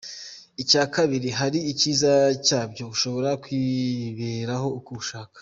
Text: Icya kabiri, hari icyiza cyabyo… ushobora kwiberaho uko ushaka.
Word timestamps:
Icya 0.61 0.83
kabiri, 0.93 1.29
hari 1.39 1.59
icyiza 1.71 2.11
cyabyo… 2.45 2.83
ushobora 2.95 3.29
kwiberaho 3.43 4.67
uko 4.77 4.89
ushaka. 5.01 5.37